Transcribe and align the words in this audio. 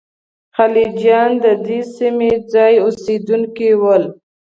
خلجیان 0.55 1.31
د 1.43 1.45
دې 1.65 1.79
سیمې 1.95 2.31
ځايي 2.51 2.77
اوسېدونکي 2.85 3.69
ول. 3.81 4.03